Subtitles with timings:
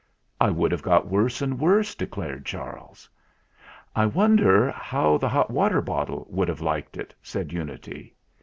[0.39, 3.07] "I should have got worse and worse," de clared Charles.
[3.95, 8.15] "I wonder how the hot water bottle would have liked it?" said Unity.